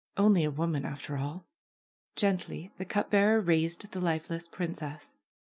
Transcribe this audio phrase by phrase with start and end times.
[0.17, 1.45] Only a woman, after all!
[2.15, 5.15] Gently the cup bearer raised the lifeless princess.